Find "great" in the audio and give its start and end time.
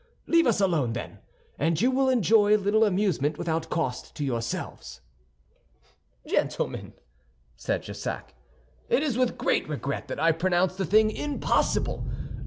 9.37-9.69